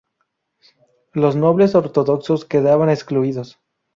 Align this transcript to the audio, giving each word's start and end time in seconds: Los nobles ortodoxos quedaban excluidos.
Los 1.13 1.35
nobles 1.35 1.75
ortodoxos 1.75 2.43
quedaban 2.45 2.89
excluidos. 2.89 3.59